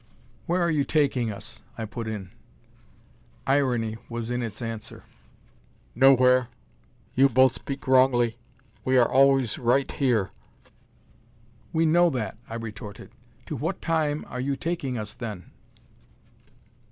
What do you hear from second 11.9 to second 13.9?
that," I retorted. "To what